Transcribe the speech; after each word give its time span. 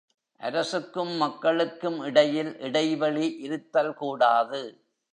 அரசுக்கும் 0.39 1.11
மக்களுக்கும் 1.15 1.99
இடையில் 2.01 2.59
இடைவெளி 2.59 3.27
இருத்தல்கூடாது. 3.41 4.61